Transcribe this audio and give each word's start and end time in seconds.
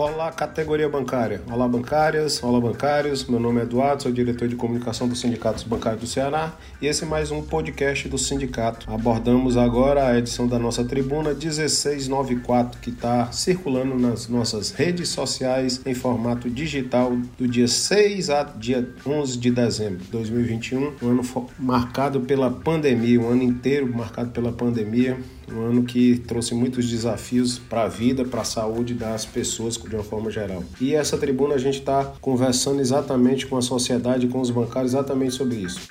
Olá, 0.00 0.30
categoria 0.30 0.88
bancária. 0.88 1.42
Olá, 1.50 1.66
bancárias. 1.66 2.40
Olá, 2.40 2.60
bancários. 2.60 3.24
Meu 3.24 3.40
nome 3.40 3.58
é 3.58 3.64
Eduardo, 3.64 4.04
sou 4.04 4.12
diretor 4.12 4.46
de 4.46 4.54
comunicação 4.54 5.08
do 5.08 5.16
Sindicato 5.16 5.68
Bancários 5.68 6.02
do 6.02 6.06
Ceará 6.06 6.52
e 6.80 6.86
esse 6.86 7.02
é 7.02 7.06
mais 7.06 7.32
um 7.32 7.42
podcast 7.42 8.08
do 8.08 8.16
sindicato. 8.16 8.88
Abordamos 8.88 9.56
agora 9.56 10.06
a 10.06 10.16
edição 10.16 10.46
da 10.46 10.56
nossa 10.56 10.84
tribuna 10.84 11.34
1694, 11.34 12.80
que 12.80 12.90
está 12.90 13.32
circulando 13.32 13.98
nas 13.98 14.28
nossas 14.28 14.70
redes 14.70 15.08
sociais 15.08 15.80
em 15.84 15.94
formato 15.94 16.48
digital 16.48 17.16
do 17.36 17.48
dia 17.48 17.66
6 17.66 18.30
a 18.30 18.44
dia 18.44 18.88
11 19.04 19.36
de 19.36 19.50
dezembro 19.50 19.98
de 19.98 20.12
2021, 20.12 20.92
um 21.02 21.08
ano 21.08 21.22
marcado 21.58 22.20
pela 22.20 22.52
pandemia, 22.52 23.20
um 23.20 23.30
ano 23.30 23.42
inteiro 23.42 23.92
marcado 23.92 24.30
pela 24.30 24.52
pandemia 24.52 25.18
um 25.52 25.66
ano 25.66 25.82
que 25.84 26.18
trouxe 26.18 26.54
muitos 26.54 26.88
desafios 26.88 27.58
para 27.58 27.82
a 27.82 27.88
vida, 27.88 28.24
para 28.24 28.42
a 28.42 28.44
saúde 28.44 28.94
das 28.94 29.24
pessoas 29.24 29.76
de 29.76 29.94
uma 29.94 30.04
forma 30.04 30.30
geral. 30.30 30.62
E 30.80 30.94
essa 30.94 31.16
tribuna 31.16 31.54
a 31.54 31.58
gente 31.58 31.78
está 31.78 32.04
conversando 32.20 32.80
exatamente 32.80 33.46
com 33.46 33.56
a 33.56 33.62
sociedade, 33.62 34.28
com 34.28 34.40
os 34.40 34.50
bancários, 34.50 34.92
exatamente 34.92 35.34
sobre 35.34 35.56
isso. 35.56 35.88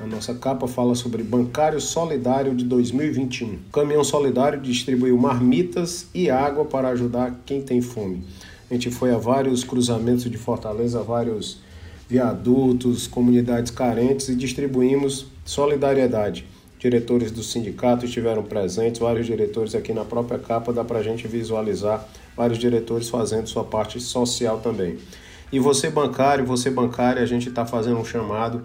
A 0.00 0.06
nossa 0.06 0.34
capa 0.34 0.66
fala 0.66 0.94
sobre 0.94 1.22
Bancário 1.22 1.80
Solidário 1.80 2.54
de 2.54 2.64
2021. 2.64 3.54
O 3.54 3.58
caminhão 3.72 4.02
solidário 4.02 4.60
distribuiu 4.60 5.16
marmitas 5.16 6.08
e 6.12 6.28
água 6.28 6.64
para 6.64 6.88
ajudar 6.88 7.40
quem 7.46 7.62
tem 7.62 7.80
fome. 7.80 8.24
A 8.68 8.74
gente 8.74 8.90
foi 8.90 9.12
a 9.12 9.18
vários 9.18 9.62
cruzamentos 9.62 10.24
de 10.30 10.38
Fortaleza, 10.38 11.02
vários 11.02 11.60
viadutos, 12.12 13.06
comunidades 13.06 13.70
carentes 13.70 14.28
e 14.28 14.36
distribuímos 14.36 15.24
solidariedade. 15.46 16.44
Diretores 16.78 17.32
do 17.32 17.42
sindicato 17.42 18.04
estiveram 18.04 18.42
presentes, 18.42 19.00
vários 19.00 19.24
diretores 19.24 19.74
aqui 19.74 19.94
na 19.94 20.04
própria 20.04 20.38
capa, 20.38 20.74
dá 20.74 20.84
para 20.84 20.98
a 20.98 21.02
gente 21.02 21.26
visualizar 21.26 22.06
vários 22.36 22.58
diretores 22.58 23.08
fazendo 23.08 23.46
sua 23.46 23.64
parte 23.64 23.98
social 23.98 24.58
também. 24.58 24.98
E 25.50 25.58
você 25.58 25.88
bancário, 25.88 26.44
você 26.44 26.70
bancária, 26.70 27.22
a 27.22 27.26
gente 27.26 27.48
está 27.48 27.64
fazendo 27.64 27.98
um 27.98 28.04
chamado 28.04 28.60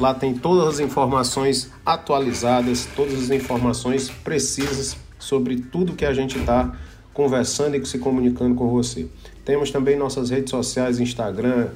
Lá 0.00 0.14
tem 0.14 0.34
todas 0.34 0.66
as 0.66 0.80
informações 0.80 1.70
atualizadas, 1.86 2.88
todas 2.96 3.22
as 3.22 3.30
informações 3.30 4.10
precisas 4.10 4.96
sobre 5.16 5.60
tudo 5.60 5.92
que 5.92 6.04
a 6.04 6.12
gente 6.12 6.38
está 6.38 6.76
conversando 7.14 7.76
e 7.76 7.86
se 7.86 7.98
comunicando 7.98 8.56
com 8.56 8.68
você. 8.68 9.08
Temos 9.44 9.70
também 9.70 9.96
nossas 9.96 10.30
redes 10.30 10.50
sociais, 10.50 11.00
Instagram, 11.00 11.68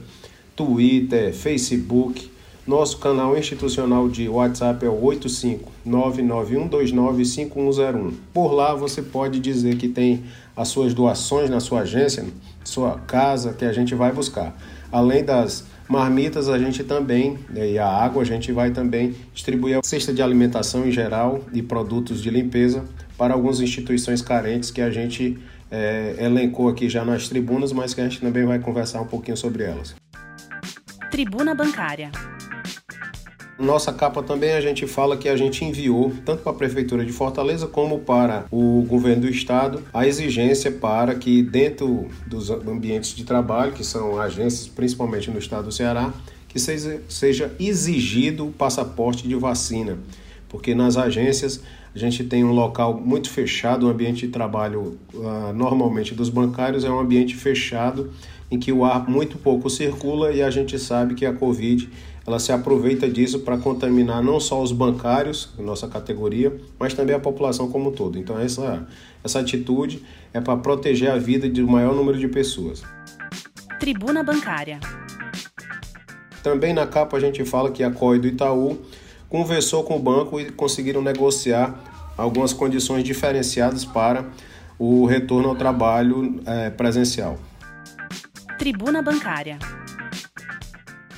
Twitter, 0.54 1.34
Facebook. 1.34 2.30
Nosso 2.66 2.98
canal 2.98 3.36
institucional 3.36 4.08
de 4.08 4.28
WhatsApp 4.28 4.84
é 4.84 4.88
o 4.88 5.00
85991295101. 5.86 8.12
Por 8.32 8.52
lá 8.52 8.74
você 8.74 9.02
pode 9.02 9.38
dizer 9.38 9.76
que 9.76 9.88
tem 9.88 10.24
as 10.56 10.68
suas 10.68 10.94
doações 10.94 11.50
na 11.50 11.60
sua 11.60 11.80
agência, 11.80 12.24
sua 12.64 12.98
casa, 12.98 13.52
que 13.52 13.64
a 13.64 13.72
gente 13.72 13.94
vai 13.94 14.12
buscar. 14.12 14.56
Além 14.90 15.24
das 15.24 15.64
marmitas, 15.88 16.48
a 16.48 16.58
gente 16.58 16.82
também, 16.82 17.38
né, 17.50 17.72
e 17.72 17.78
a 17.78 17.86
água, 17.86 18.22
a 18.22 18.24
gente 18.24 18.50
vai 18.50 18.70
também 18.70 19.14
distribuir 19.32 19.78
a 19.78 19.80
cesta 19.84 20.12
de 20.12 20.22
alimentação 20.22 20.86
em 20.86 20.90
geral 20.90 21.42
e 21.52 21.62
produtos 21.62 22.22
de 22.22 22.30
limpeza 22.30 22.84
para 23.16 23.34
algumas 23.34 23.60
instituições 23.60 24.22
carentes 24.22 24.70
que 24.70 24.80
a 24.80 24.90
gente 24.90 25.38
é, 25.70 26.16
elencou 26.18 26.68
aqui 26.68 26.88
já 26.88 27.04
nas 27.04 27.28
tribunas, 27.28 27.72
mas 27.72 27.94
que 27.94 28.00
a 28.00 28.04
gente 28.04 28.20
também 28.20 28.44
vai 28.44 28.58
conversar 28.58 29.00
um 29.00 29.06
pouquinho 29.06 29.36
sobre 29.36 29.64
elas. 29.64 29.94
Tribuna 31.10 31.54
Bancária. 31.54 32.10
Nossa 33.58 33.90
capa 33.90 34.22
também 34.22 34.52
a 34.52 34.60
gente 34.60 34.86
fala 34.86 35.16
que 35.16 35.30
a 35.30 35.36
gente 35.36 35.64
enviou 35.64 36.12
tanto 36.26 36.42
para 36.42 36.52
a 36.52 36.54
Prefeitura 36.54 37.04
de 37.06 37.12
Fortaleza 37.12 37.66
como 37.66 38.00
para 38.00 38.44
o 38.50 38.84
governo 38.86 39.22
do 39.22 39.28
estado 39.30 39.82
a 39.94 40.06
exigência 40.06 40.70
para 40.70 41.14
que 41.14 41.42
dentro 41.42 42.06
dos 42.26 42.50
ambientes 42.50 43.14
de 43.14 43.24
trabalho, 43.24 43.72
que 43.72 43.82
são 43.82 44.20
agências 44.20 44.68
principalmente 44.68 45.30
no 45.30 45.38
estado 45.38 45.64
do 45.64 45.72
Ceará, 45.72 46.12
que 46.48 46.58
seja, 46.58 47.00
seja 47.08 47.54
exigido 47.58 48.46
o 48.46 48.52
passaporte 48.52 49.26
de 49.26 49.34
vacina, 49.34 49.98
porque 50.50 50.74
nas 50.74 50.98
agências 50.98 51.62
a 51.96 51.98
gente 51.98 52.22
tem 52.24 52.44
um 52.44 52.52
local 52.52 52.92
muito 52.92 53.30
fechado, 53.30 53.84
o 53.84 53.88
um 53.88 53.90
ambiente 53.90 54.26
de 54.26 54.28
trabalho 54.30 54.98
uh, 55.14 55.50
normalmente 55.54 56.14
dos 56.14 56.28
bancários 56.28 56.84
é 56.84 56.90
um 56.90 57.00
ambiente 57.00 57.34
fechado 57.34 58.10
em 58.50 58.58
que 58.58 58.70
o 58.70 58.84
ar 58.84 59.08
muito 59.08 59.38
pouco 59.38 59.70
circula 59.70 60.30
e 60.30 60.42
a 60.42 60.50
gente 60.50 60.78
sabe 60.78 61.14
que 61.14 61.24
a 61.24 61.32
Covid 61.32 61.88
ela 62.26 62.38
se 62.38 62.52
aproveita 62.52 63.08
disso 63.08 63.38
para 63.38 63.56
contaminar 63.56 64.22
não 64.22 64.38
só 64.38 64.62
os 64.62 64.72
bancários, 64.72 65.48
nossa 65.58 65.88
categoria, 65.88 66.54
mas 66.78 66.92
também 66.92 67.16
a 67.16 67.18
população 67.18 67.70
como 67.70 67.88
um 67.88 67.92
todo. 67.92 68.18
Então 68.18 68.38
essa, 68.38 68.86
essa 69.24 69.40
atitude 69.40 70.02
é 70.34 70.40
para 70.40 70.54
proteger 70.58 71.10
a 71.10 71.16
vida 71.16 71.48
de 71.48 71.62
um 71.62 71.66
maior 71.66 71.94
número 71.94 72.18
de 72.18 72.28
pessoas. 72.28 72.82
Tribuna 73.80 74.22
Bancária. 74.22 74.80
Também 76.42 76.74
na 76.74 76.86
capa 76.86 77.16
a 77.16 77.20
gente 77.20 77.42
fala 77.46 77.70
que 77.70 77.82
a 77.82 77.90
COI 77.90 78.18
do 78.18 78.26
Itaú 78.26 78.82
conversou 79.36 79.84
com 79.84 79.96
o 79.96 79.98
banco 79.98 80.40
e 80.40 80.50
conseguiram 80.50 81.02
negociar 81.02 81.78
algumas 82.16 82.54
condições 82.54 83.04
diferenciadas 83.04 83.84
para 83.84 84.24
o 84.78 85.04
retorno 85.04 85.50
ao 85.50 85.54
trabalho 85.54 86.40
é, 86.46 86.70
presencial. 86.70 87.38
Tribuna 88.58 89.02
Bancária. 89.02 89.58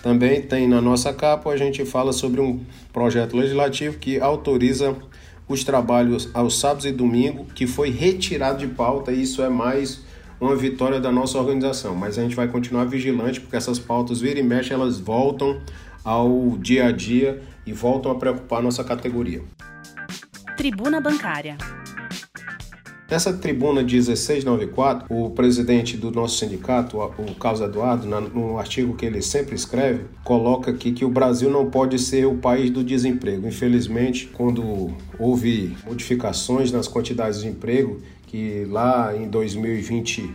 Também 0.02 0.42
tem 0.42 0.66
na 0.66 0.80
nossa 0.80 1.12
capa, 1.12 1.48
a 1.50 1.56
gente 1.56 1.84
fala 1.84 2.12
sobre 2.12 2.40
um 2.40 2.60
projeto 2.92 3.36
legislativo 3.36 3.98
que 3.98 4.18
autoriza 4.18 4.96
os 5.46 5.62
trabalhos 5.62 6.28
aos 6.34 6.58
sábados 6.58 6.86
e 6.86 6.90
domingo, 6.90 7.44
que 7.54 7.68
foi 7.68 7.88
retirado 7.88 8.58
de 8.58 8.66
pauta, 8.66 9.12
e 9.12 9.22
isso 9.22 9.44
é 9.44 9.48
mais 9.48 10.02
uma 10.40 10.56
vitória 10.56 10.98
da 11.00 11.12
nossa 11.12 11.38
organização. 11.38 11.94
Mas 11.94 12.18
a 12.18 12.22
gente 12.22 12.34
vai 12.34 12.48
continuar 12.48 12.84
vigilante, 12.84 13.40
porque 13.40 13.54
essas 13.54 13.78
pautas, 13.78 14.20
vira 14.20 14.40
e 14.40 14.42
mexe, 14.42 14.72
elas 14.72 14.98
voltam 14.98 15.60
ao 16.04 16.56
dia 16.58 16.86
a 16.86 16.90
dia 16.90 17.40
e 17.68 17.72
voltam 17.72 18.10
a 18.10 18.14
preocupar 18.14 18.62
nossa 18.62 18.82
categoria. 18.82 19.42
Tribuna 20.56 21.00
Bancária. 21.00 21.58
Nessa 23.10 23.32
tribuna 23.32 23.82
1694, 23.82 25.06
o 25.08 25.30
presidente 25.30 25.96
do 25.96 26.10
nosso 26.10 26.38
sindicato, 26.38 26.98
o 26.98 27.34
Carlos 27.34 27.62
Eduardo, 27.62 28.06
no 28.06 28.58
artigo 28.58 28.94
que 28.94 29.06
ele 29.06 29.22
sempre 29.22 29.54
escreve, 29.54 30.04
coloca 30.24 30.70
aqui 30.70 30.92
que 30.92 31.04
o 31.04 31.08
Brasil 31.08 31.50
não 31.50 31.70
pode 31.70 31.98
ser 31.98 32.26
o 32.26 32.36
país 32.36 32.70
do 32.70 32.84
desemprego. 32.84 33.46
Infelizmente, 33.46 34.26
quando 34.26 34.94
houve 35.18 35.74
modificações 35.86 36.70
nas 36.70 36.86
quantidades 36.86 37.40
de 37.40 37.48
emprego, 37.48 38.00
que 38.26 38.66
lá 38.66 39.16
em 39.16 39.26
2020 39.28 40.30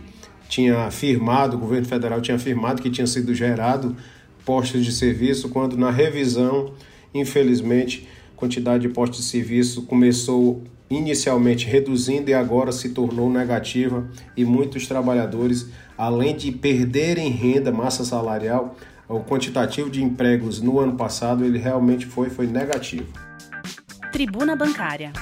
tinha 0.48 0.86
afirmado, 0.86 1.56
o 1.56 1.60
governo 1.60 1.86
federal 1.86 2.20
tinha 2.20 2.36
afirmado 2.36 2.82
que 2.82 2.90
tinha 2.90 3.06
sido 3.06 3.32
gerado 3.34 3.96
postos 4.44 4.84
de 4.84 4.92
serviço, 4.92 5.48
quando 5.48 5.76
na 5.76 5.90
revisão, 5.90 6.74
infelizmente, 7.14 8.08
a 8.34 8.36
quantidade 8.36 8.86
de 8.86 8.92
postos 8.92 9.20
de 9.20 9.24
serviço 9.26 9.82
começou 9.82 10.62
inicialmente 10.90 11.66
reduzindo 11.66 12.30
e 12.30 12.34
agora 12.34 12.72
se 12.72 12.90
tornou 12.90 13.30
negativa 13.30 14.06
e 14.36 14.44
muitos 14.44 14.86
trabalhadores, 14.86 15.68
além 15.96 16.36
de 16.36 16.52
perderem 16.52 17.30
renda, 17.30 17.72
massa 17.72 18.04
salarial, 18.04 18.76
o 19.08 19.20
quantitativo 19.20 19.88
de 19.88 20.02
empregos 20.02 20.60
no 20.60 20.78
ano 20.78 20.96
passado 20.96 21.44
ele 21.44 21.58
realmente 21.58 22.06
foi, 22.06 22.28
foi 22.28 22.46
negativo. 22.46 23.06
Tribuna 24.12 24.54
Bancária 24.56 25.12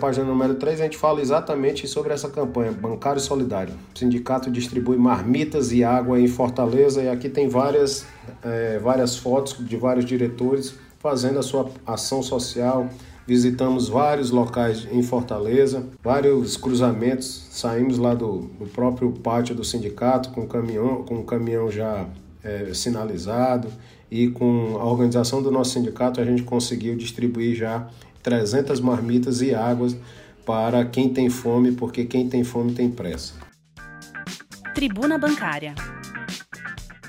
página 0.00 0.24
número 0.24 0.54
3, 0.54 0.80
a 0.80 0.84
gente 0.84 0.96
fala 0.96 1.20
exatamente 1.20 1.86
sobre 1.86 2.12
essa 2.12 2.28
campanha, 2.28 2.72
Bancário 2.72 3.20
Solidário. 3.20 3.74
O 3.94 3.98
sindicato 3.98 4.50
distribui 4.50 4.96
marmitas 4.96 5.70
e 5.70 5.84
água 5.84 6.18
em 6.18 6.26
Fortaleza 6.26 7.02
e 7.02 7.08
aqui 7.08 7.28
tem 7.28 7.48
várias, 7.48 8.06
é, 8.42 8.78
várias 8.78 9.16
fotos 9.16 9.56
de 9.60 9.76
vários 9.76 10.06
diretores 10.06 10.74
fazendo 10.98 11.38
a 11.38 11.42
sua 11.42 11.70
ação 11.86 12.22
social. 12.22 12.88
Visitamos 13.26 13.88
vários 13.88 14.30
locais 14.30 14.88
em 14.90 15.02
Fortaleza, 15.02 15.86
vários 16.02 16.56
cruzamentos. 16.56 17.46
Saímos 17.50 17.98
lá 17.98 18.14
do, 18.14 18.50
do 18.58 18.66
próprio 18.66 19.12
pátio 19.12 19.54
do 19.54 19.62
sindicato 19.62 20.30
com 20.30 20.40
o 20.40 20.48
caminhão, 20.48 21.04
com 21.04 21.16
o 21.16 21.24
caminhão 21.24 21.70
já 21.70 22.06
é, 22.42 22.72
sinalizado 22.72 23.68
e 24.10 24.28
com 24.28 24.78
a 24.80 24.84
organização 24.84 25.42
do 25.42 25.50
nosso 25.50 25.72
sindicato 25.72 26.20
a 26.20 26.24
gente 26.24 26.42
conseguiu 26.42 26.96
distribuir 26.96 27.54
já 27.54 27.86
300 28.22 28.80
marmitas 28.80 29.40
e 29.42 29.54
águas 29.54 29.96
para 30.44 30.84
quem 30.84 31.08
tem 31.08 31.30
fome, 31.30 31.72
porque 31.72 32.04
quem 32.04 32.28
tem 32.28 32.44
fome 32.44 32.72
tem 32.72 32.90
pressa. 32.90 33.34
Tribuna 34.74 35.18
Bancária. 35.18 35.74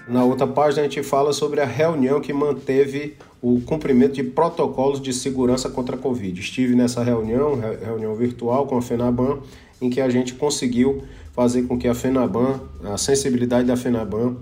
Na 0.07 0.23
outra 0.23 0.47
página 0.47 0.81
a 0.81 0.83
gente 0.83 1.03
fala 1.03 1.31
sobre 1.31 1.61
a 1.61 1.65
reunião 1.65 2.19
que 2.19 2.33
manteve 2.33 3.15
o 3.41 3.61
cumprimento 3.61 4.13
de 4.13 4.23
protocolos 4.23 5.01
de 5.01 5.13
segurança 5.13 5.69
contra 5.69 5.95
a 5.95 5.99
Covid. 5.99 6.39
Estive 6.39 6.75
nessa 6.75 7.03
reunião, 7.03 7.59
reunião 7.83 8.13
virtual 8.15 8.67
com 8.67 8.77
a 8.77 8.81
FENABAN, 8.81 9.39
em 9.81 9.89
que 9.89 10.01
a 10.01 10.09
gente 10.09 10.33
conseguiu 10.33 11.03
fazer 11.33 11.63
com 11.63 11.77
que 11.77 11.87
a 11.87 11.95
FENABAN, 11.95 12.59
a 12.83 12.97
sensibilidade 12.97 13.67
da 13.67 13.77
FENABAN, 13.77 14.35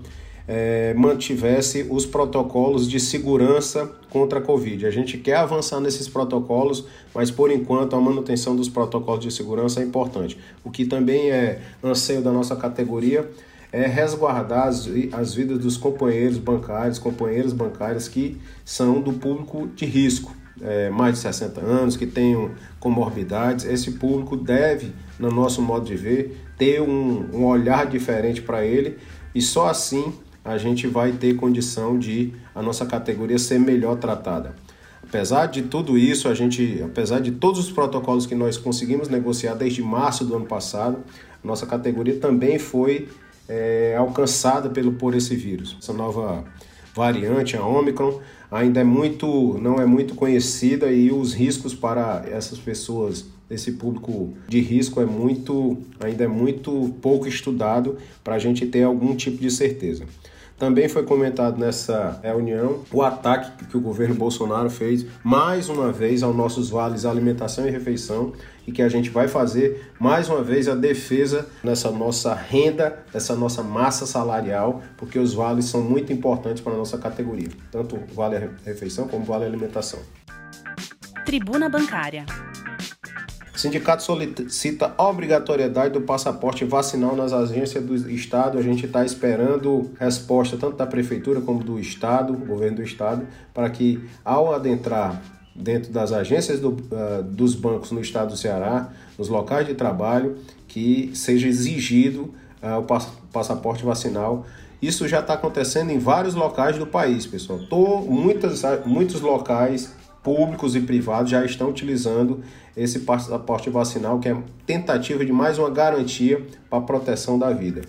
é, 0.52 0.92
mantivesse 0.94 1.86
os 1.88 2.04
protocolos 2.04 2.90
de 2.90 2.98
segurança 2.98 3.88
contra 4.10 4.40
a 4.40 4.42
Covid. 4.42 4.84
A 4.84 4.90
gente 4.90 5.16
quer 5.16 5.36
avançar 5.36 5.78
nesses 5.78 6.08
protocolos, 6.08 6.84
mas 7.14 7.30
por 7.30 7.52
enquanto 7.52 7.94
a 7.94 8.00
manutenção 8.00 8.56
dos 8.56 8.68
protocolos 8.68 9.20
de 9.24 9.30
segurança 9.30 9.80
é 9.80 9.84
importante. 9.84 10.36
O 10.64 10.70
que 10.70 10.84
também 10.84 11.30
é 11.30 11.60
anseio 11.84 12.20
da 12.20 12.32
nossa 12.32 12.56
categoria 12.56 13.30
é 13.70 13.86
resguardar 13.86 14.66
as, 14.66 14.88
as 15.12 15.34
vidas 15.34 15.60
dos 15.60 15.76
companheiros 15.76 16.38
bancários, 16.38 16.98
companheiras 16.98 17.52
bancárias 17.52 18.08
que 18.08 18.36
são 18.64 19.00
do 19.00 19.12
público 19.12 19.68
de 19.68 19.86
risco, 19.86 20.34
é, 20.60 20.90
mais 20.90 21.14
de 21.14 21.20
60 21.20 21.60
anos, 21.60 21.96
que 21.96 22.08
tenham 22.08 22.50
comorbidades. 22.80 23.64
Esse 23.66 23.92
público 23.92 24.36
deve, 24.36 24.92
no 25.16 25.30
nosso 25.30 25.62
modo 25.62 25.86
de 25.86 25.94
ver, 25.94 26.36
ter 26.58 26.82
um, 26.82 27.28
um 27.32 27.44
olhar 27.44 27.86
diferente 27.86 28.42
para 28.42 28.66
ele 28.66 28.98
e 29.32 29.40
só 29.40 29.68
assim 29.68 30.12
a 30.44 30.56
gente 30.58 30.86
vai 30.86 31.12
ter 31.12 31.34
condição 31.34 31.98
de 31.98 32.32
a 32.54 32.62
nossa 32.62 32.86
categoria 32.86 33.38
ser 33.38 33.58
melhor 33.58 33.96
tratada. 33.96 34.54
Apesar 35.02 35.46
de 35.46 35.62
tudo 35.62 35.98
isso, 35.98 36.28
a 36.28 36.34
gente, 36.34 36.80
apesar 36.84 37.20
de 37.20 37.32
todos 37.32 37.58
os 37.58 37.72
protocolos 37.72 38.26
que 38.26 38.34
nós 38.34 38.56
conseguimos 38.56 39.08
negociar 39.08 39.54
desde 39.54 39.82
março 39.82 40.24
do 40.24 40.36
ano 40.36 40.46
passado, 40.46 40.98
nossa 41.42 41.66
categoria 41.66 42.16
também 42.18 42.58
foi 42.58 43.08
é, 43.48 43.96
alcançada 43.98 44.70
pelo, 44.70 44.92
por 44.92 45.14
esse 45.14 45.34
vírus. 45.34 45.76
Essa 45.80 45.92
nova 45.92 46.44
variante, 46.94 47.56
a 47.56 47.64
Omicron, 47.64 48.20
ainda 48.50 48.80
é 48.80 48.84
muito, 48.84 49.58
não 49.60 49.80
é 49.80 49.86
muito 49.86 50.14
conhecida 50.14 50.92
e 50.92 51.10
os 51.10 51.32
riscos 51.32 51.74
para 51.74 52.24
essas 52.30 52.58
pessoas, 52.58 53.26
esse 53.50 53.72
público 53.72 54.32
de 54.48 54.60
risco 54.60 55.00
é 55.00 55.04
muito, 55.04 55.78
ainda 55.98 56.24
é 56.24 56.28
muito 56.28 56.94
pouco 57.02 57.26
estudado 57.26 57.98
para 58.22 58.36
a 58.36 58.38
gente 58.38 58.64
ter 58.66 58.84
algum 58.84 59.16
tipo 59.16 59.38
de 59.38 59.50
certeza. 59.50 60.04
Também 60.60 60.90
foi 60.90 61.04
comentado 61.04 61.58
nessa 61.58 62.20
reunião 62.22 62.84
o 62.92 63.02
ataque 63.02 63.64
que 63.64 63.78
o 63.78 63.80
governo 63.80 64.14
Bolsonaro 64.14 64.68
fez 64.68 65.06
mais 65.24 65.70
uma 65.70 65.90
vez 65.90 66.22
aos 66.22 66.36
nossos 66.36 66.68
vales 66.68 67.06
alimentação 67.06 67.66
e 67.66 67.70
refeição 67.70 68.34
e 68.66 68.70
que 68.70 68.82
a 68.82 68.88
gente 68.90 69.08
vai 69.08 69.26
fazer 69.26 69.90
mais 69.98 70.28
uma 70.28 70.42
vez 70.42 70.68
a 70.68 70.74
defesa 70.74 71.48
nessa 71.64 71.90
nossa 71.90 72.34
renda, 72.34 73.02
dessa 73.10 73.34
nossa 73.34 73.62
massa 73.62 74.04
salarial, 74.04 74.82
porque 74.98 75.18
os 75.18 75.32
vales 75.32 75.64
são 75.64 75.80
muito 75.82 76.12
importantes 76.12 76.62
para 76.62 76.74
a 76.74 76.76
nossa 76.76 76.98
categoria, 76.98 77.48
tanto 77.72 77.98
vale 78.14 78.50
refeição 78.62 79.08
como 79.08 79.24
vale 79.24 79.46
alimentação. 79.46 80.00
Tribuna 81.24 81.70
Bancária. 81.70 82.26
O 83.60 83.62
sindicato 83.62 84.02
solicita 84.02 84.94
a 84.96 85.06
obrigatoriedade 85.06 85.92
do 85.92 86.00
passaporte 86.00 86.64
vacinal 86.64 87.14
nas 87.14 87.30
agências 87.30 87.84
do 87.84 88.10
Estado. 88.10 88.56
A 88.56 88.62
gente 88.62 88.86
está 88.86 89.04
esperando 89.04 89.90
resposta 90.00 90.56
tanto 90.56 90.78
da 90.78 90.86
Prefeitura 90.86 91.42
como 91.42 91.62
do 91.62 91.78
Estado, 91.78 92.32
governo 92.32 92.78
do 92.78 92.82
Estado, 92.82 93.26
para 93.52 93.68
que, 93.68 94.02
ao 94.24 94.54
adentrar 94.54 95.20
dentro 95.54 95.92
das 95.92 96.10
agências 96.10 96.58
do, 96.58 96.70
uh, 96.70 97.22
dos 97.22 97.54
bancos 97.54 97.90
no 97.90 98.00
Estado 98.00 98.30
do 98.30 98.36
Ceará, 98.38 98.88
nos 99.18 99.28
locais 99.28 99.66
de 99.66 99.74
trabalho, 99.74 100.38
que 100.66 101.10
seja 101.12 101.46
exigido 101.46 102.32
uh, 102.62 102.78
o 102.78 102.84
pass 102.84 103.10
passaporte 103.30 103.84
vacinal. 103.84 104.46
Isso 104.80 105.06
já 105.06 105.20
está 105.20 105.34
acontecendo 105.34 105.90
em 105.90 105.98
vários 105.98 106.34
locais 106.34 106.78
do 106.78 106.86
país, 106.86 107.26
pessoal. 107.26 107.58
Tô, 107.68 107.98
muitas, 107.98 108.62
muitos 108.86 109.20
locais 109.20 109.92
públicos 110.22 110.76
e 110.76 110.80
privados 110.80 111.30
já 111.30 111.44
estão 111.44 111.68
utilizando 111.68 112.42
esse 112.76 113.00
passaporte 113.00 113.70
vacinal, 113.70 114.18
que 114.18 114.28
é 114.28 114.36
tentativa 114.66 115.24
de 115.24 115.32
mais 115.32 115.58
uma 115.58 115.70
garantia 115.70 116.44
para 116.68 116.78
a 116.78 116.82
proteção 116.82 117.38
da 117.38 117.52
vida. 117.52 117.82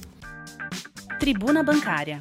Tribuna 1.19 1.63
Bancária. 1.63 2.19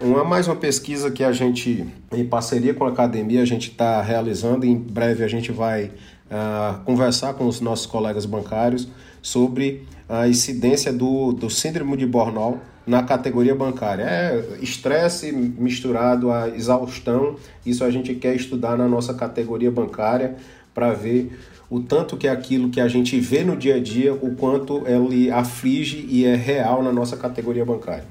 Uma 0.00 0.24
mais 0.24 0.48
uma 0.48 0.56
pesquisa 0.56 1.10
que 1.10 1.22
a 1.22 1.32
gente, 1.32 1.86
em 2.12 2.24
parceria 2.24 2.72
com 2.72 2.84
a 2.84 2.88
academia, 2.88 3.42
a 3.42 3.44
gente 3.44 3.70
está 3.70 4.00
realizando. 4.00 4.64
Em 4.64 4.74
breve 4.74 5.22
a 5.22 5.28
gente 5.28 5.52
vai 5.52 5.86
uh, 6.30 6.82
conversar 6.84 7.34
com 7.34 7.46
os 7.46 7.60
nossos 7.60 7.86
colegas 7.86 8.24
bancários 8.24 8.88
sobre 9.20 9.86
a 10.08 10.26
incidência 10.26 10.92
do, 10.92 11.32
do 11.32 11.50
síndrome 11.50 11.96
de 11.96 12.06
Bornol 12.06 12.60
na 12.86 13.02
categoria 13.02 13.54
bancária. 13.54 14.04
É 14.04 14.58
estresse 14.60 15.32
misturado 15.32 16.30
a 16.30 16.48
exaustão, 16.48 17.36
isso 17.64 17.84
a 17.84 17.90
gente 17.90 18.14
quer 18.14 18.34
estudar 18.34 18.76
na 18.76 18.88
nossa 18.88 19.14
categoria 19.14 19.70
bancária 19.70 20.36
para 20.74 20.92
ver 20.92 21.38
o 21.68 21.80
tanto 21.80 22.16
que 22.16 22.26
é 22.26 22.30
aquilo 22.30 22.68
que 22.68 22.80
a 22.80 22.88
gente 22.88 23.18
vê 23.20 23.44
no 23.44 23.56
dia 23.56 23.76
a 23.76 23.80
dia, 23.80 24.12
o 24.12 24.34
quanto 24.34 24.82
ele 24.86 25.30
aflige 25.30 26.04
e 26.08 26.24
é 26.24 26.34
real 26.34 26.82
na 26.82 26.92
nossa 26.92 27.16
categoria 27.16 27.64
bancária. 27.64 28.06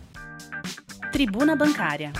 Tribuna 1.11 1.55
Bancária. 1.55 2.13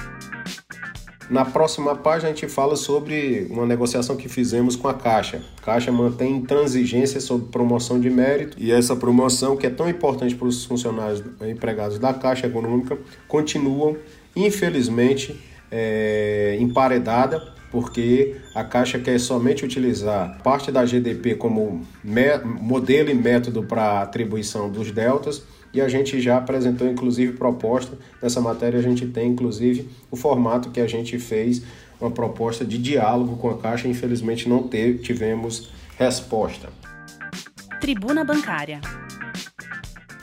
Na 1.30 1.46
próxima 1.46 1.96
página 1.96 2.32
a 2.32 2.34
gente 2.34 2.48
fala 2.48 2.76
sobre 2.76 3.46
uma 3.52 3.64
negociação 3.64 4.16
que 4.16 4.28
fizemos 4.28 4.76
com 4.76 4.88
a 4.88 4.96
Caixa. 4.96 5.44
A 5.62 5.62
Caixa 5.62 5.92
mantém 5.92 6.38
intransigência 6.38 7.22
sobre 7.22 7.50
promoção 7.50 8.00
de 8.00 8.10
mérito 8.10 8.58
e 8.60 8.72
essa 8.72 8.96
promoção, 8.96 9.56
que 9.56 9.68
é 9.68 9.70
tão 9.70 9.88
importante 9.88 10.34
para 10.34 10.48
os 10.48 10.66
funcionários 10.66 11.22
empregados 11.48 12.00
da 12.00 12.16
Caixa 12.16 12.48
Econômica, 12.48 12.98
continuam, 13.28 13.96
infelizmente, 14.36 15.40
é, 15.72 16.58
emparedada, 16.60 17.40
porque 17.72 18.36
a 18.56 18.64
Caixa 18.64 18.98
quer 18.98 19.20
somente 19.20 19.64
utilizar 19.64 20.42
parte 20.42 20.72
da 20.72 20.84
GDP 20.84 21.36
como 21.36 21.86
modelo 22.60 23.12
e 23.12 23.14
método 23.14 23.62
para 23.62 24.02
atribuição 24.02 24.68
dos 24.68 24.92
deltas 24.92 25.44
e 25.74 25.82
a 25.82 25.88
gente 25.88 26.20
já 26.20 26.38
apresentou 26.38 26.88
inclusive 26.88 27.34
proposta. 27.34 27.98
Nessa 28.22 28.42
matéria 28.42 28.80
a 28.80 28.84
gente 28.84 29.06
tem 29.08 29.32
inclusive 29.32 29.88
o 30.10 30.16
formato 30.16 30.70
que 30.70 30.80
a 30.80 30.88
gente 30.88 31.18
fez 31.20 31.62
uma 32.00 32.12
proposta 32.12 32.64
de 32.66 32.78
diálogo 32.78 33.38
com 33.38 33.50
a 33.50 33.58
Caixa. 33.58 33.88
Infelizmente 33.88 34.48
não 34.48 34.64
teve, 34.64 35.00
tivemos 35.00 35.70
resposta. 35.98 36.70
Tribuna 37.80 38.24
Bancária. 38.24 38.82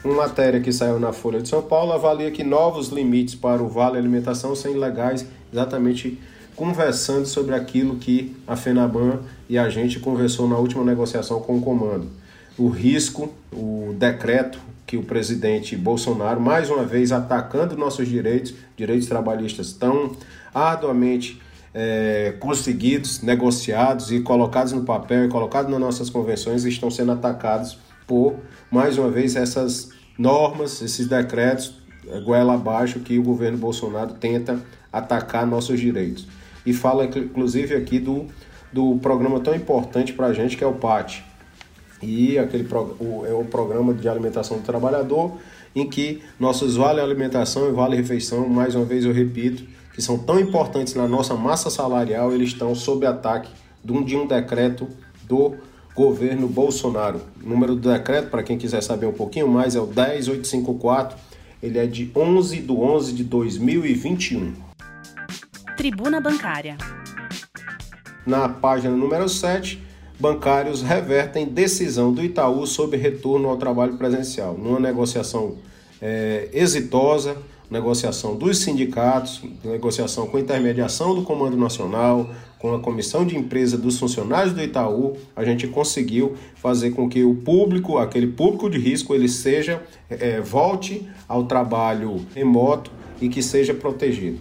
Uma 0.03 0.15
matéria 0.15 0.59
que 0.59 0.71
saiu 0.71 0.99
na 0.99 1.11
Folha 1.11 1.41
de 1.41 1.49
São 1.49 1.61
Paulo 1.61 1.91
avalia 1.91 2.31
que 2.31 2.43
novos 2.43 2.89
limites 2.89 3.35
para 3.35 3.61
o 3.61 3.67
Vale 3.67 3.97
Alimentação 3.97 4.55
são 4.55 4.71
ilegais 4.71 5.25
exatamente 5.51 6.19
conversando 6.55 7.25
sobre 7.25 7.53
aquilo 7.53 7.97
que 7.97 8.35
a 8.47 8.55
FENABAN 8.55 9.19
e 9.47 9.57
a 9.57 9.69
gente 9.69 9.99
conversou 9.99 10.47
na 10.47 10.57
última 10.57 10.83
negociação 10.83 11.39
com 11.39 11.57
o 11.57 11.61
comando. 11.61 12.07
O 12.57 12.69
risco, 12.69 13.31
o 13.51 13.93
decreto 13.97 14.59
que 14.87 14.95
o 14.95 15.03
presidente 15.03 15.75
Bolsonaro, 15.75 16.39
mais 16.39 16.69
uma 16.69 16.85
vez 16.85 17.11
atacando 17.11 17.75
nossos 17.75 18.07
direitos, 18.07 18.53
direitos 18.77 19.05
trabalhistas 19.07 19.73
tão 19.73 20.15
arduamente 20.53 21.41
é, 21.73 22.33
conseguidos, 22.39 23.21
negociados 23.21 24.13
e 24.13 24.21
colocados 24.21 24.71
no 24.71 24.83
papel 24.83 25.25
e 25.25 25.27
colocados 25.27 25.69
nas 25.69 25.79
nossas 25.79 26.09
convenções, 26.09 26.63
estão 26.63 26.89
sendo 26.89 27.11
atacados 27.11 27.77
por, 28.07 28.37
mais 28.71 28.97
uma 28.97 29.11
vez, 29.11 29.35
essas 29.35 29.91
normas, 30.17 30.81
esses 30.81 31.05
decretos, 31.05 31.75
é, 32.07 32.21
goela 32.21 32.53
abaixo, 32.53 33.01
que 33.01 33.19
o 33.19 33.23
governo 33.23 33.57
Bolsonaro 33.57 34.13
tenta 34.13 34.57
atacar 34.91 35.45
nossos 35.45 35.79
direitos. 35.81 36.25
E 36.65 36.71
fala, 36.71 37.05
inclusive, 37.05 37.75
aqui 37.75 37.99
do, 37.99 38.25
do 38.71 38.97
programa 38.99 39.41
tão 39.41 39.53
importante 39.53 40.13
para 40.13 40.27
a 40.27 40.33
gente, 40.33 40.55
que 40.55 40.63
é 40.63 40.67
o 40.67 40.73
PAT, 40.73 41.23
e 42.01 42.37
aquele 42.37 42.67
o, 42.99 43.25
é 43.25 43.33
o 43.33 43.43
programa 43.45 43.93
de 43.93 44.07
alimentação 44.07 44.57
do 44.57 44.63
trabalhador, 44.63 45.33
em 45.75 45.87
que 45.87 46.21
nossos 46.39 46.75
vale 46.75 46.99
alimentação 46.99 47.69
e 47.69 47.71
vale 47.71 47.95
refeição, 47.95 48.47
mais 48.47 48.75
uma 48.75 48.85
vez 48.85 49.05
eu 49.05 49.13
repito, 49.13 49.63
que 49.93 50.01
são 50.01 50.17
tão 50.17 50.39
importantes 50.39 50.93
na 50.93 51.07
nossa 51.07 51.35
massa 51.35 51.69
salarial, 51.69 52.31
eles 52.31 52.49
estão 52.49 52.73
sob 52.75 53.05
ataque 53.05 53.49
de 53.83 53.91
um, 53.91 54.03
de 54.03 54.15
um 54.15 54.27
decreto 54.27 54.87
do 55.23 55.55
governo 55.95 56.47
Bolsonaro. 56.47 57.21
O 57.43 57.49
número 57.49 57.75
do 57.75 57.91
decreto, 57.91 58.29
para 58.29 58.43
quem 58.43 58.57
quiser 58.57 58.83
saber 58.83 59.07
um 59.07 59.13
pouquinho 59.13 59.47
mais, 59.47 59.75
é 59.75 59.79
o 59.79 59.87
10854, 59.87 61.17
ele 61.61 61.79
é 61.79 61.87
de 61.87 62.11
11 62.15 62.61
de 62.61 62.71
11 62.71 63.13
de 63.13 63.23
2021. 63.23 64.53
Tribuna 65.75 66.21
Bancária. 66.21 66.77
Na 68.25 68.47
página 68.47 68.95
número 68.95 69.27
7, 69.27 69.81
bancários 70.19 70.81
revertem 70.81 71.45
decisão 71.45 72.11
do 72.11 72.23
Itaú 72.23 72.65
sobre 72.65 72.97
retorno 72.97 73.49
ao 73.49 73.57
trabalho 73.57 73.97
presencial. 73.97 74.57
Numa 74.57 74.79
negociação 74.79 75.55
é, 76.01 76.49
exitosa, 76.53 77.37
negociação 77.69 78.35
dos 78.35 78.59
sindicatos, 78.59 79.41
negociação 79.63 80.27
com 80.27 80.37
a 80.37 80.39
intermediação 80.39 81.13
do 81.13 81.23
Comando 81.23 81.57
Nacional, 81.57 82.29
com 82.57 82.73
a 82.73 82.79
comissão 82.79 83.25
de 83.25 83.37
empresa 83.37 83.77
dos 83.77 83.99
funcionários 83.99 84.53
do 84.53 84.61
Itaú, 84.61 85.15
a 85.35 85.43
gente 85.43 85.67
conseguiu 85.67 86.35
fazer 86.55 86.91
com 86.91 87.07
que 87.07 87.23
o 87.23 87.35
público, 87.35 87.97
aquele 87.97 88.27
público 88.27 88.69
de 88.69 88.79
risco, 88.79 89.13
ele 89.13 89.29
seja 89.29 89.83
é, 90.09 90.41
volte 90.41 91.07
ao 91.27 91.43
trabalho 91.43 92.25
remoto 92.33 92.89
e 93.21 93.29
que 93.29 93.43
seja 93.43 93.73
protegido. 93.73 94.39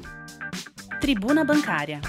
Tribuna 1.01 1.45
Bancária. 1.45 2.01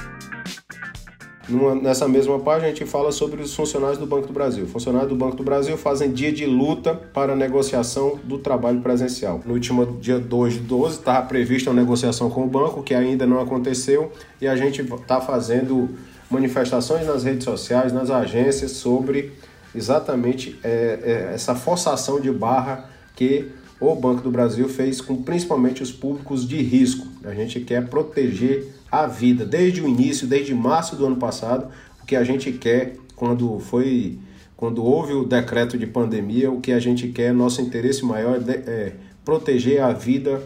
Numa, 1.47 1.75
nessa 1.75 2.07
mesma 2.07 2.37
página, 2.39 2.65
a 2.65 2.69
gente 2.69 2.85
fala 2.85 3.11
sobre 3.11 3.41
os 3.41 3.55
funcionários 3.55 3.97
do 3.97 4.05
Banco 4.05 4.27
do 4.27 4.33
Brasil. 4.33 4.67
Funcionários 4.67 5.09
do 5.09 5.15
Banco 5.15 5.35
do 5.35 5.43
Brasil 5.43 5.77
fazem 5.77 6.11
dia 6.11 6.31
de 6.31 6.45
luta 6.45 6.93
para 6.93 7.33
a 7.33 7.35
negociação 7.35 8.19
do 8.23 8.37
trabalho 8.37 8.81
presencial. 8.81 9.41
No 9.45 9.53
último 9.53 9.85
dia 10.01 10.19
2 10.19 10.55
de 10.55 10.59
12, 10.59 10.99
estava 10.99 11.25
prevista 11.25 11.69
uma 11.69 11.79
negociação 11.79 12.29
com 12.29 12.43
o 12.43 12.47
banco, 12.47 12.83
que 12.83 12.93
ainda 12.93 13.25
não 13.25 13.39
aconteceu, 13.39 14.11
e 14.41 14.47
a 14.47 14.55
gente 14.57 14.81
está 14.81 15.21
fazendo 15.21 15.89
manifestações 16.29 17.07
nas 17.07 17.23
redes 17.23 17.45
sociais, 17.45 17.93
nas 17.93 18.09
agências, 18.09 18.71
sobre 18.71 19.31
exatamente 19.73 20.59
é, 20.63 20.99
é, 21.29 21.33
essa 21.33 21.55
forçação 21.55 22.19
de 22.19 22.31
barra 22.31 22.89
que 23.15 23.51
o 23.79 23.95
Banco 23.95 24.21
do 24.21 24.31
Brasil 24.31 24.67
fez 24.67 25.01
com 25.01 25.21
principalmente 25.21 25.83
os 25.83 25.91
públicos 25.91 26.47
de 26.47 26.61
risco. 26.61 27.07
A 27.23 27.33
gente 27.33 27.59
quer 27.59 27.87
proteger 27.87 28.73
a 28.91 29.05
vida 29.05 29.45
desde 29.45 29.81
o 29.81 29.87
início, 29.87 30.27
desde 30.27 30.53
março 30.53 30.95
do 30.95 31.05
ano 31.05 31.17
passado, 31.17 31.67
o 32.01 32.05
que 32.05 32.15
a 32.15 32.23
gente 32.23 32.51
quer 32.51 32.95
quando 33.15 33.59
foi 33.59 34.19
quando 34.55 34.83
houve 34.83 35.13
o 35.13 35.23
decreto 35.23 35.77
de 35.77 35.85
pandemia, 35.85 36.51
o 36.51 36.59
que 36.59 36.71
a 36.71 36.79
gente 36.79 37.09
quer, 37.09 37.31
nosso 37.31 37.61
interesse 37.61 38.03
maior 38.03 38.41
é, 38.49 38.51
é 38.51 38.93
proteger 39.23 39.83
a 39.83 39.93
vida 39.93 40.41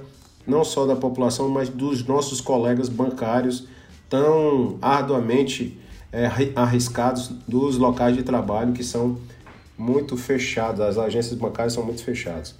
não 0.45 0.65
só 0.65 0.85
da 0.85 0.97
população, 0.97 1.47
mas 1.47 1.69
dos 1.69 2.05
nossos 2.05 2.41
colegas 2.41 2.89
bancários 2.89 3.67
tão 4.09 4.77
arduamente 4.81 5.79
é, 6.11 6.29
arriscados 6.55 7.29
dos 7.47 7.77
locais 7.77 8.17
de 8.17 8.23
trabalho 8.23 8.73
que 8.73 8.83
são 8.83 9.17
muito 9.77 10.17
fechados, 10.17 10.81
as 10.81 10.97
agências 10.97 11.39
bancárias 11.39 11.73
são 11.73 11.85
muito 11.85 12.03
fechadas. 12.03 12.55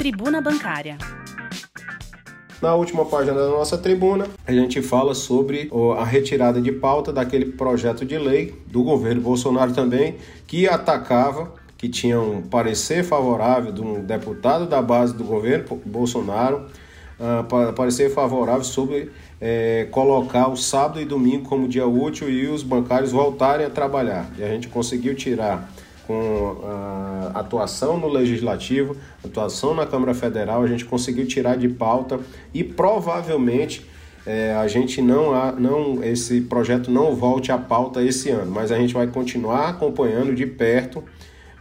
Tribuna 0.00 0.40
Bancária. 0.40 0.96
Na 2.62 2.74
última 2.74 3.04
página 3.04 3.34
da 3.34 3.48
nossa 3.48 3.76
tribuna, 3.76 4.26
a 4.46 4.50
gente 4.50 4.80
fala 4.80 5.14
sobre 5.14 5.70
a 5.98 6.02
retirada 6.06 6.58
de 6.58 6.72
pauta 6.72 7.12
daquele 7.12 7.52
projeto 7.52 8.06
de 8.06 8.16
lei 8.16 8.54
do 8.66 8.82
governo 8.82 9.20
Bolsonaro 9.20 9.74
também, 9.74 10.16
que 10.46 10.66
atacava, 10.66 11.52
que 11.76 11.86
tinha 11.86 12.18
um 12.18 12.40
parecer 12.40 13.04
favorável 13.04 13.72
de 13.72 13.82
um 13.82 14.02
deputado 14.02 14.66
da 14.66 14.80
base 14.80 15.14
do 15.14 15.22
governo 15.22 15.78
Bolsonaro, 15.84 16.64
uh, 17.18 17.74
parecer 17.74 18.08
favorável 18.08 18.64
sobre 18.64 19.10
é, 19.38 19.86
colocar 19.90 20.48
o 20.48 20.56
sábado 20.56 20.98
e 20.98 21.04
domingo 21.04 21.46
como 21.46 21.68
dia 21.68 21.86
útil 21.86 22.30
e 22.30 22.46
os 22.46 22.62
bancários 22.62 23.12
voltarem 23.12 23.66
a 23.66 23.70
trabalhar. 23.70 24.30
E 24.38 24.42
a 24.42 24.48
gente 24.48 24.66
conseguiu 24.66 25.14
tirar 25.14 25.70
com 26.10 26.56
a 26.64 27.30
atuação 27.38 27.96
no 27.96 28.08
Legislativo, 28.08 28.96
atuação 29.24 29.76
na 29.76 29.86
Câmara 29.86 30.12
Federal, 30.12 30.60
a 30.60 30.66
gente 30.66 30.84
conseguiu 30.84 31.24
tirar 31.24 31.56
de 31.56 31.68
pauta 31.68 32.18
e 32.52 32.64
provavelmente 32.64 33.86
é, 34.26 34.52
a 34.54 34.66
gente 34.66 35.00
não, 35.00 35.32
há, 35.32 35.52
não 35.52 36.02
esse 36.02 36.40
projeto 36.40 36.90
não 36.90 37.14
volte 37.14 37.52
à 37.52 37.58
pauta 37.58 38.02
esse 38.02 38.28
ano, 38.28 38.50
mas 38.50 38.72
a 38.72 38.76
gente 38.76 38.92
vai 38.92 39.06
continuar 39.06 39.68
acompanhando 39.68 40.34
de 40.34 40.44
perto 40.46 41.04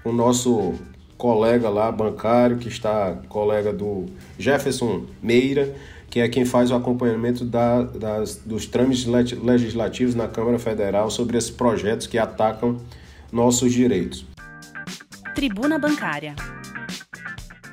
o 0.04 0.12
nosso 0.12 0.74
colega 1.16 1.70
lá 1.70 1.92
bancário 1.92 2.58
que 2.58 2.70
está 2.70 3.20
colega 3.30 3.72
do 3.72 4.08
Jefferson 4.40 5.04
Meira, 5.22 5.76
que 6.10 6.22
é 6.22 6.28
quem 6.28 6.44
faz 6.44 6.72
o 6.72 6.76
acompanhamento 6.76 7.46
da, 7.46 7.84
das, 7.84 8.38
dos 8.38 8.66
trâmites 8.66 9.06
legislativos 9.06 10.16
na 10.16 10.28
Câmara 10.28 10.58
Federal 10.58 11.12
sobre 11.12 11.38
esses 11.38 11.52
projetos 11.52 12.08
que 12.08 12.18
atacam 12.18 12.78
nossos 13.32 13.72
direitos. 13.72 14.26
Tribuna 15.40 15.80
Bancária. 15.80 16.36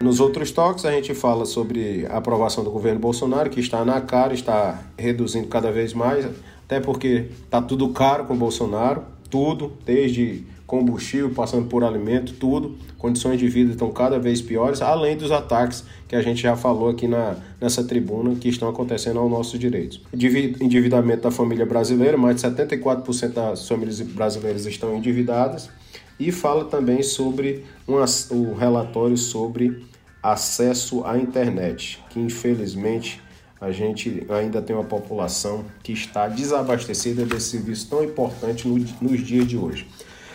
Nos 0.01 0.21
outros 0.21 0.53
toques, 0.53 0.85
a 0.85 0.93
gente 0.93 1.13
fala 1.15 1.45
sobre 1.45 2.07
a 2.07 2.19
aprovação 2.19 2.63
do 2.63 2.71
governo 2.71 3.01
Bolsonaro, 3.01 3.51
que 3.51 3.59
está 3.59 3.85
na 3.85 4.01
cara, 4.01 4.33
está 4.33 4.81
reduzindo 4.97 5.49
cada 5.49 5.73
vez 5.73 5.93
mais, 5.93 6.25
até 6.65 6.79
porque 6.79 7.27
está 7.43 7.61
tudo 7.61 7.89
caro 7.89 8.25
com 8.27 8.35
o 8.35 8.37
Bolsonaro, 8.37 9.03
tudo, 9.29 9.73
desde 9.85 10.45
combustível, 10.65 11.31
passando 11.31 11.67
por 11.67 11.83
alimento, 11.83 12.35
tudo. 12.35 12.79
Condições 12.99 13.37
de 13.37 13.49
vida 13.49 13.73
estão 13.73 13.91
cada 13.91 14.17
vez 14.17 14.41
piores, 14.41 14.81
além 14.81 15.17
dos 15.17 15.33
ataques 15.33 15.83
que 16.07 16.15
a 16.15 16.23
gente 16.23 16.41
já 16.43 16.55
falou 16.55 16.91
aqui 16.91 17.09
na, 17.09 17.35
nessa 17.61 17.83
tribuna 17.83 18.37
que 18.37 18.49
estão 18.49 18.69
acontecendo 18.69 19.19
aos 19.19 19.29
nossos 19.29 19.59
direitos. 19.59 20.01
Endividamento 20.15 21.23
da 21.23 21.33
família 21.33 21.67
brasileira, 21.67 22.17
mais 22.17 22.37
de 22.37 22.43
74% 22.43 23.33
das 23.33 23.67
famílias 23.67 24.01
brasileiras 24.03 24.67
estão 24.67 24.97
endividadas 24.97 25.69
e 26.19 26.33
fala 26.33 26.65
também 26.65 27.03
sobre 27.03 27.65
um, 27.87 27.97
o 28.35 28.55
relatório 28.55 29.17
sobre 29.17 29.85
acesso 30.23 31.05
à 31.05 31.17
internet, 31.17 32.03
que 32.11 32.19
infelizmente 32.19 33.23
a 33.61 33.71
gente 33.71 34.27
ainda 34.29 34.61
tem 34.61 34.77
uma 34.77 34.85
população 34.85 35.65
que 35.83 35.93
está 35.93 36.29
desabastecida 36.29 37.25
desse 37.25 37.51
serviço 37.51 37.89
tão 37.89 38.05
importante 38.05 38.69
no, 38.69 38.77
nos 39.01 39.25
dias 39.25 39.47
de 39.47 39.57
hoje. 39.57 39.87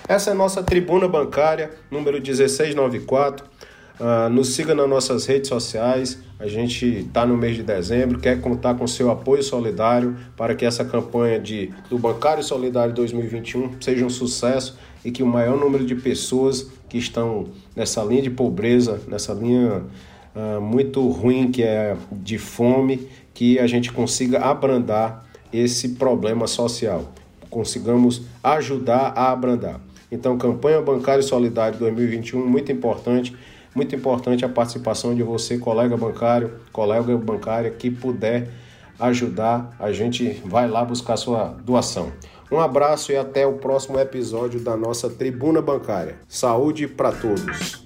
Essa 0.08 0.32
é 0.32 0.34
a 0.34 0.36
nossa 0.36 0.64
tribuna 0.64 1.08
bancária, 1.08 1.72
número 1.90 2.22
1694. 2.22 3.46
Uh, 3.46 4.04
ah, 4.04 4.30
nos 4.30 4.56
siga 4.56 4.74
nas 4.74 4.90
nossas 4.90 5.28
redes 5.28 5.48
sociais. 5.48 6.18
A 6.40 6.48
gente 6.48 6.86
está 6.86 7.24
no 7.24 7.38
mês 7.38 7.56
de 7.56 7.62
dezembro, 7.62 8.20
quer 8.20 8.42
contar 8.42 8.74
com 8.74 8.88
seu 8.88 9.12
apoio 9.12 9.44
solidário 9.44 10.18
para 10.36 10.56
que 10.56 10.66
essa 10.66 10.84
campanha 10.84 11.40
de, 11.40 11.72
do 11.88 12.00
Bancário 12.00 12.44
Solidário 12.44 12.94
2021 12.96 13.80
seja 13.80 14.04
um 14.04 14.10
sucesso 14.10 14.76
e 15.04 15.12
que 15.12 15.24
o 15.24 15.28
maior 15.28 15.58
número 15.58 15.86
de 15.86 15.96
pessoas 15.96 16.70
que 16.88 16.98
estão 16.98 17.48
nessa 17.76 18.04
linha 18.04 18.22
de 18.22 18.30
pobreza, 18.30 19.02
nessa 19.08 19.34
linha 19.34 19.84
uh, 20.36 20.62
muito 20.62 21.08
ruim 21.10 21.52
que 21.52 21.64
é 21.64 21.96
de 22.12 22.38
fome, 22.38 23.08
que 23.34 23.58
a 23.60 23.68
gente 23.68 23.92
consiga 23.92 24.40
abrandar 24.40 25.26
esse 25.52 25.90
problema 25.90 26.48
social, 26.48 27.12
consigamos 27.50 28.22
ajudar 28.44 29.14
a 29.16 29.32
abrandar. 29.32 29.80
Então, 30.12 30.38
campanha 30.38 30.82
bancária 30.82 31.24
solidária 31.24 31.78
2021 31.78 32.46
muito 32.46 32.72
importante, 32.72 33.36
muito 33.74 33.96
importante 33.96 34.44
a 34.44 34.50
participação 34.50 35.16
de 35.16 35.24
você, 35.24 35.58
colega 35.58 35.96
bancário, 35.96 36.52
colega 36.72 37.16
bancária 37.18 37.72
que 37.72 37.90
puder 37.90 38.50
ajudar, 39.00 39.76
a 39.80 39.92
gente 39.92 40.42
vai 40.46 40.68
lá 40.68 40.84
buscar 40.84 41.18
sua 41.18 41.56
doação. 41.66 42.12
Um 42.52 42.60
abraço 42.60 43.14
e 43.14 43.18
até 43.18 43.48
o 43.48 43.54
próximo 43.54 43.98
episódio 43.98 44.60
da 44.60 44.76
nossa 44.76 45.10
Tribuna 45.10 45.62
Bancária. 45.62 46.20
Saúde 46.28 46.86
para 46.86 47.14
todos! 47.14 47.81